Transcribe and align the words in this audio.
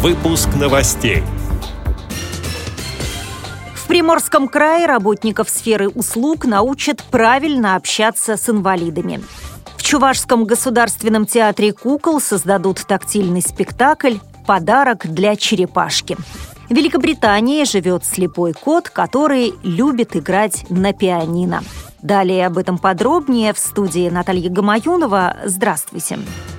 Выпуск 0.00 0.50
новостей. 0.54 1.24
В 3.74 3.88
Приморском 3.88 4.46
крае 4.46 4.86
работников 4.86 5.50
сферы 5.50 5.88
услуг 5.88 6.44
научат 6.44 7.02
правильно 7.02 7.74
общаться 7.74 8.36
с 8.36 8.48
инвалидами. 8.48 9.20
В 9.76 9.82
Чувашском 9.82 10.44
государственном 10.44 11.26
театре 11.26 11.72
кукол 11.72 12.20
создадут 12.20 12.86
тактильный 12.86 13.42
спектакль 13.42 14.18
«Подарок 14.46 15.12
для 15.12 15.34
черепашки». 15.34 16.16
В 16.68 16.72
Великобритании 16.72 17.64
живет 17.64 18.04
слепой 18.04 18.52
кот, 18.52 18.90
который 18.90 19.52
любит 19.64 20.14
играть 20.14 20.64
на 20.70 20.92
пианино. 20.92 21.64
Далее 22.02 22.46
об 22.46 22.56
этом 22.56 22.78
подробнее 22.78 23.52
в 23.52 23.58
студии 23.58 24.08
Наталья 24.08 24.48
Гамаюнова. 24.48 25.38
Здравствуйте. 25.44 26.18
Здравствуйте. 26.18 26.57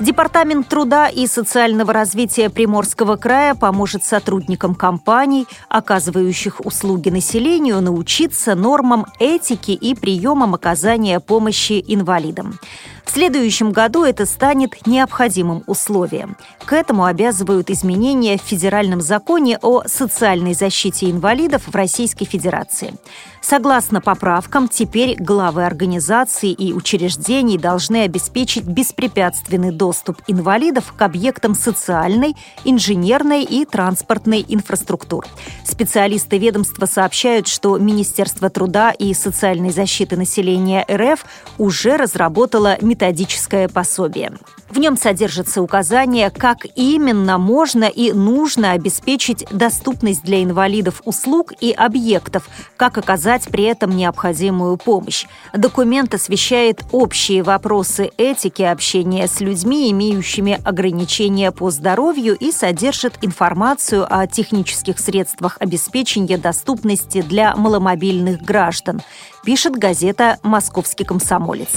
Департамент 0.00 0.66
труда 0.66 1.08
и 1.08 1.26
социального 1.26 1.92
развития 1.92 2.48
Приморского 2.48 3.16
края 3.16 3.54
поможет 3.54 4.02
сотрудникам 4.02 4.74
компаний, 4.74 5.46
оказывающих 5.68 6.64
услуги 6.64 7.10
населению, 7.10 7.82
научиться 7.82 8.54
нормам 8.54 9.04
этики 9.18 9.72
и 9.72 9.94
приемам 9.94 10.54
оказания 10.54 11.20
помощи 11.20 11.84
инвалидам. 11.86 12.58
В 13.04 13.10
следующем 13.10 13.72
году 13.72 14.04
это 14.04 14.26
станет 14.26 14.86
необходимым 14.86 15.64
условием. 15.66 16.36
К 16.64 16.72
этому 16.72 17.04
обязывают 17.04 17.70
изменения 17.70 18.38
в 18.38 18.42
федеральном 18.42 19.00
законе 19.00 19.58
о 19.62 19.82
социальной 19.86 20.54
защите 20.54 21.10
инвалидов 21.10 21.62
в 21.66 21.74
Российской 21.74 22.24
Федерации. 22.24 22.94
Согласно 23.40 24.00
поправкам, 24.00 24.68
теперь 24.68 25.16
главы 25.18 25.64
организаций 25.64 26.50
и 26.52 26.72
учреждений 26.72 27.56
должны 27.56 28.02
обеспечить 28.02 28.64
беспрепятственный 28.64 29.70
доступ 29.70 30.20
инвалидов 30.26 30.92
к 30.96 31.02
объектам 31.02 31.54
социальной, 31.54 32.36
инженерной 32.64 33.42
и 33.44 33.64
транспортной 33.64 34.44
инфраструктур. 34.46 35.26
Специалисты 35.64 36.36
ведомства 36.36 36.84
сообщают, 36.84 37.48
что 37.48 37.78
Министерство 37.78 38.50
труда 38.50 38.90
и 38.90 39.14
социальной 39.14 39.70
защиты 39.70 40.16
населения 40.16 40.84
РФ 40.90 41.24
уже 41.56 41.96
разработало 41.96 42.76
методическое 42.90 43.68
пособие. 43.68 44.32
В 44.68 44.78
нем 44.78 44.96
содержатся 44.96 45.62
указания, 45.62 46.30
как 46.30 46.66
именно 46.74 47.38
можно 47.38 47.84
и 47.84 48.12
нужно 48.12 48.72
обеспечить 48.72 49.44
доступность 49.50 50.22
для 50.22 50.42
инвалидов 50.42 51.02
услуг 51.04 51.52
и 51.60 51.72
объектов, 51.72 52.48
как 52.76 52.98
оказать 52.98 53.48
при 53.48 53.64
этом 53.64 53.96
необходимую 53.96 54.76
помощь. 54.76 55.26
Документ 55.52 56.14
освещает 56.14 56.84
общие 56.90 57.42
вопросы 57.42 58.10
этики 58.16 58.62
общения 58.62 59.26
с 59.28 59.40
людьми, 59.40 59.90
имеющими 59.90 60.60
ограничения 60.64 61.52
по 61.52 61.70
здоровью 61.70 62.36
и 62.36 62.50
содержит 62.50 63.18
информацию 63.22 64.06
о 64.08 64.26
технических 64.26 64.98
средствах 64.98 65.56
обеспечения 65.60 66.38
доступности 66.38 67.22
для 67.22 67.54
маломобильных 67.54 68.42
граждан, 68.42 69.00
пишет 69.44 69.74
газета 69.74 70.38
«Московский 70.42 71.04
комсомолец». 71.04 71.70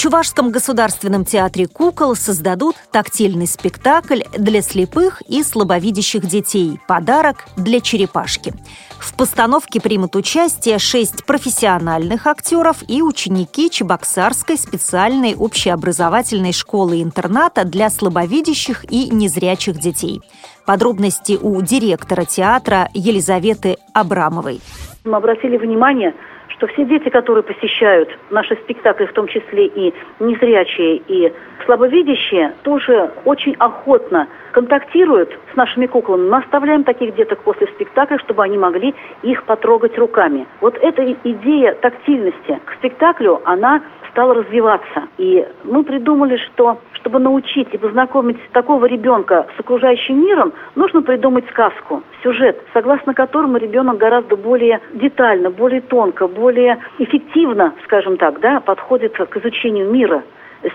Чувашском 0.00 0.50
государственном 0.50 1.26
театре 1.26 1.66
кукол 1.66 2.14
создадут 2.14 2.74
тактильный 2.90 3.46
спектакль 3.46 4.22
для 4.34 4.62
слепых 4.62 5.20
и 5.28 5.42
слабовидящих 5.42 6.22
детей 6.22 6.80
«Подарок 6.88 7.44
для 7.58 7.82
черепашки». 7.82 8.54
В 8.98 9.14
постановке 9.14 9.78
примут 9.78 10.16
участие 10.16 10.78
шесть 10.78 11.26
профессиональных 11.26 12.26
актеров 12.26 12.78
и 12.88 13.02
ученики 13.02 13.68
Чебоксарской 13.68 14.56
специальной 14.56 15.34
общеобразовательной 15.34 16.54
школы-интерната 16.54 17.64
для 17.66 17.90
слабовидящих 17.90 18.90
и 18.90 19.10
незрячих 19.14 19.78
детей. 19.78 20.22
Подробности 20.64 21.38
у 21.38 21.60
директора 21.60 22.24
театра 22.24 22.88
Елизаветы 22.94 23.76
Абрамовой. 23.92 24.60
Мы 25.04 25.18
обратили 25.18 25.58
внимание 25.58 26.14
что 26.60 26.66
все 26.66 26.84
дети, 26.84 27.08
которые 27.08 27.42
посещают 27.42 28.10
наши 28.28 28.54
спектакли, 28.56 29.06
в 29.06 29.14
том 29.14 29.26
числе 29.28 29.66
и 29.66 29.94
незрячие, 30.20 31.00
и 31.08 31.32
слабовидящие, 31.64 32.52
тоже 32.64 33.10
очень 33.24 33.54
охотно 33.58 34.28
контактируют 34.52 35.30
с 35.52 35.56
нашими 35.56 35.86
куклами. 35.86 36.28
Мы 36.28 36.36
оставляем 36.36 36.84
таких 36.84 37.14
деток 37.14 37.38
после 37.40 37.66
спектакля, 37.68 38.18
чтобы 38.18 38.42
они 38.42 38.58
могли 38.58 38.94
их 39.22 39.44
потрогать 39.44 39.96
руками. 39.96 40.46
Вот 40.60 40.76
эта 40.82 41.16
идея 41.24 41.72
тактильности 41.76 42.60
к 42.66 42.74
спектаклю, 42.74 43.40
она 43.44 43.80
стала 44.10 44.34
развиваться. 44.34 45.04
И 45.16 45.46
мы 45.64 45.82
придумали, 45.82 46.36
что 46.36 46.78
чтобы 47.00 47.18
научить 47.18 47.68
и 47.72 47.78
познакомить 47.78 48.38
такого 48.52 48.84
ребенка 48.84 49.46
с 49.56 49.60
окружающим 49.60 50.22
миром, 50.22 50.52
нужно 50.74 51.02
придумать 51.02 51.48
сказку, 51.48 52.02
сюжет, 52.22 52.60
согласно 52.74 53.14
которому 53.14 53.56
ребенок 53.56 53.96
гораздо 53.96 54.36
более 54.36 54.80
детально, 54.92 55.50
более 55.50 55.80
тонко, 55.80 56.28
более 56.28 56.49
эффективно, 56.98 57.74
скажем 57.84 58.16
так, 58.16 58.40
да, 58.40 58.60
подходит 58.60 59.16
к 59.16 59.36
изучению 59.36 59.90
мира. 59.90 60.22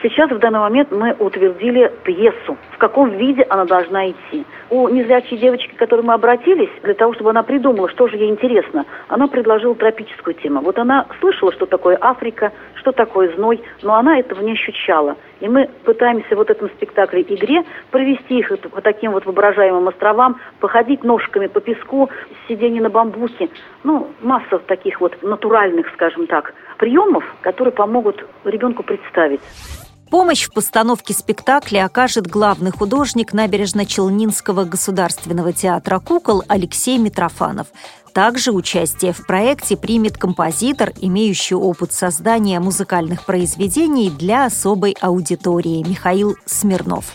Сейчас, 0.01 0.31
в 0.31 0.40
данный 0.40 0.59
момент, 0.59 0.91
мы 0.91 1.13
утвердили 1.19 1.91
пьесу, 2.03 2.57
в 2.72 2.78
каком 2.79 3.12
виде 3.12 3.44
она 3.44 3.66
должна 3.66 4.09
идти. 4.09 4.44
У 4.72 4.90
незрячей 4.90 5.38
девочки, 5.38 5.75
к 5.75 5.78
которой 5.78 6.01
мы 6.01 6.13
обратились, 6.13 6.72
для 6.81 6.96
того, 6.96 7.13
чтобы 7.13 7.29
она 7.29 7.44
придумала, 7.44 7.88
что 7.90 8.07
же 8.07 8.18
ей 8.18 8.31
интересно, 8.31 8.85
она 9.09 9.28
предложила 9.28 9.75
тропическую 9.75 10.34
тему. 10.34 10.62
Вот 10.62 10.79
она 10.79 11.06
слышала, 11.19 11.51
что 11.51 11.68
такое 11.68 12.00
Африка, 12.01 12.51
что 12.79 12.94
такое 12.94 13.35
зной, 13.35 13.62
но 13.84 13.94
она 13.94 14.19
этого 14.19 14.41
не 14.41 14.53
ощущала. 14.53 15.18
И 15.40 15.47
мы 15.47 15.69
пытаемся 15.84 16.35
вот 16.35 16.50
этом 16.50 16.69
спектакле 16.69 17.22
игре 17.22 17.63
провести 17.91 18.40
их 18.40 18.52
по 18.72 18.81
таким 18.81 19.12
вот 19.12 19.25
воображаемым 19.25 19.88
островам, 19.88 20.40
походить 20.59 21.03
ножками 21.03 21.46
по 21.46 21.62
песку, 21.62 22.09
сидение 22.47 22.81
на 22.81 22.90
бамбуке. 22.90 23.50
Ну, 23.84 24.07
масса 24.22 24.57
таких 24.66 25.00
вот 25.00 25.22
натуральных, 25.22 25.88
скажем 25.94 26.25
так, 26.25 26.56
приемов, 26.78 27.23
которые 27.41 27.72
помогут 27.72 28.25
ребенку 28.46 28.81
представить. 28.81 29.41
Помощь 30.10 30.46
в 30.46 30.54
постановке 30.54 31.14
спектакля 31.14 31.86
окажет 31.86 32.28
главный 32.28 32.72
художник 32.72 33.34
Набережно-Челнинского 33.34 34.66
государственного 34.66 35.52
театра 35.52 36.00
кукол 36.00 36.44
Алексей 36.48 36.98
Митрофанов. 36.98 37.68
Также 38.14 38.52
участие 38.52 39.12
в 39.12 39.26
проекте 39.26 39.76
примет 39.76 40.18
композитор, 40.18 40.94
имеющий 41.02 41.56
опыт 41.56 41.92
создания 41.92 42.60
музыкальных 42.60 43.26
произведений 43.26 44.10
для 44.10 44.46
особой 44.46 44.96
аудитории 45.02 45.84
Михаил 45.88 46.38
Смирнов. 46.46 47.14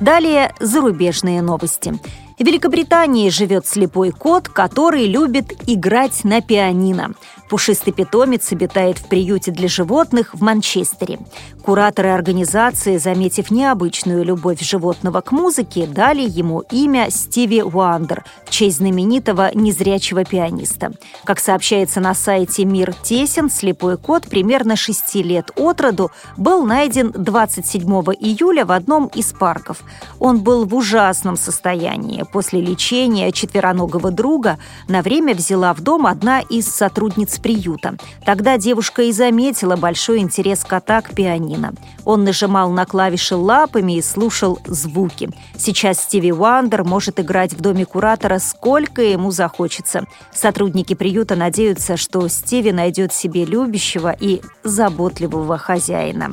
Далее 0.00 0.54
зарубежные 0.60 1.40
новости. 1.40 1.98
В 2.38 2.44
Великобритании 2.44 3.30
живет 3.30 3.66
слепой 3.66 4.12
кот, 4.12 4.48
который 4.48 5.06
любит 5.06 5.52
играть 5.66 6.22
на 6.22 6.40
пианино. 6.40 7.14
Пушистый 7.48 7.92
питомец 7.92 8.52
обитает 8.52 8.98
в 8.98 9.08
приюте 9.08 9.50
для 9.50 9.68
животных 9.68 10.34
в 10.34 10.42
Манчестере. 10.42 11.18
Кураторы 11.64 12.10
организации, 12.10 12.98
заметив 12.98 13.50
необычную 13.50 14.22
любовь 14.22 14.60
животного 14.60 15.20
к 15.20 15.32
музыке, 15.32 15.86
дали 15.86 16.20
ему 16.20 16.60
имя 16.70 17.10
Стиви 17.10 17.62
Уандер 17.62 18.24
в 18.44 18.50
честь 18.50 18.78
знаменитого 18.78 19.50
незрячего 19.54 20.24
пианиста. 20.24 20.92
Как 21.24 21.40
сообщается 21.40 22.00
на 22.00 22.14
сайте 22.14 22.64
«Мир 22.64 22.94
Тесен», 22.94 23.50
слепой 23.50 23.96
кот 23.96 24.28
примерно 24.28 24.76
6 24.76 25.14
лет 25.16 25.50
от 25.56 25.80
роду 25.80 26.10
был 26.36 26.64
найден 26.64 27.10
27 27.12 27.82
июля 28.20 28.64
в 28.64 28.72
одном 28.72 29.06
из 29.08 29.32
парков. 29.32 29.82
Он 30.18 30.40
был 30.40 30.66
в 30.66 30.74
ужасном 30.74 31.36
состоянии. 31.36 32.24
После 32.32 32.60
лечения 32.60 33.32
четвероногого 33.32 34.10
друга 34.10 34.58
на 34.86 35.02
время 35.02 35.34
взяла 35.34 35.72
в 35.74 35.80
дом 35.80 36.06
одна 36.06 36.40
из 36.40 36.68
сотрудниц 36.68 37.38
приюта. 37.38 37.96
Тогда 38.24 38.58
девушка 38.58 39.02
и 39.02 39.12
заметила 39.12 39.76
большой 39.76 40.18
интерес 40.18 40.64
кота 40.64 41.00
к 41.00 41.14
пианино. 41.14 41.72
Он 42.04 42.24
нажимал 42.24 42.70
на 42.70 42.84
клавиши 42.86 43.36
лапами 43.36 43.96
и 43.96 44.02
слушал 44.02 44.58
звуки. 44.66 45.30
Сейчас 45.56 46.00
Стиви 46.00 46.32
Уандер 46.32 46.84
может 46.84 47.20
играть 47.20 47.52
в 47.52 47.60
доме 47.60 47.84
куратора 47.84 48.38
сколько 48.38 49.02
ему 49.02 49.30
захочется. 49.30 50.04
Сотрудники 50.32 50.94
приюта 50.94 51.36
надеются, 51.36 51.96
что 51.96 52.26
Стиви 52.28 52.72
найдет 52.72 53.12
себе 53.12 53.44
любящего 53.44 54.14
и 54.18 54.40
заботливого 54.64 55.58
хозяина. 55.58 56.32